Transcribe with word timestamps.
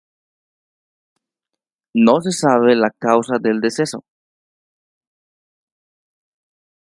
No 1.93 2.21
se 2.21 2.31
sabe 2.31 2.75
la 2.75 2.89
causa 2.89 3.37
del 3.37 3.61
deceso. 3.61 4.03